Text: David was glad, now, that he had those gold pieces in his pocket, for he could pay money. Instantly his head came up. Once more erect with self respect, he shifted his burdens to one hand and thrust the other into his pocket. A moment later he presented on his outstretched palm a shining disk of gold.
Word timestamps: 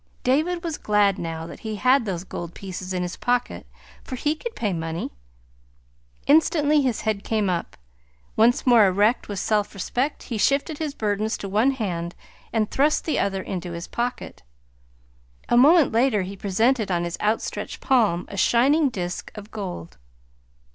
David 0.23 0.63
was 0.63 0.79
glad, 0.79 1.19
now, 1.19 1.45
that 1.45 1.59
he 1.59 1.75
had 1.75 2.05
those 2.05 2.23
gold 2.23 2.55
pieces 2.55 2.91
in 2.91 3.03
his 3.03 3.15
pocket, 3.15 3.67
for 4.03 4.15
he 4.15 4.33
could 4.33 4.55
pay 4.55 4.73
money. 4.73 5.11
Instantly 6.25 6.81
his 6.81 7.01
head 7.01 7.23
came 7.23 7.51
up. 7.51 7.77
Once 8.35 8.65
more 8.65 8.87
erect 8.87 9.27
with 9.29 9.37
self 9.37 9.75
respect, 9.75 10.23
he 10.23 10.39
shifted 10.39 10.79
his 10.79 10.95
burdens 10.95 11.37
to 11.37 11.47
one 11.47 11.69
hand 11.69 12.15
and 12.51 12.71
thrust 12.71 13.05
the 13.05 13.19
other 13.19 13.43
into 13.43 13.73
his 13.73 13.85
pocket. 13.87 14.41
A 15.49 15.55
moment 15.55 15.91
later 15.91 16.23
he 16.23 16.35
presented 16.35 16.89
on 16.89 17.03
his 17.03 17.19
outstretched 17.21 17.79
palm 17.79 18.25
a 18.27 18.37
shining 18.37 18.89
disk 18.89 19.31
of 19.35 19.51
gold. 19.51 19.99